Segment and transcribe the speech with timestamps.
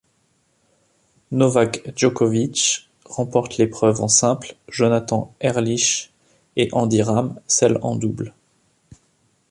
[1.29, 6.11] Novak Djokovic remporte l'épreuve en simple, Jonathan Erlich
[6.55, 8.33] et Andy Ram celle en double.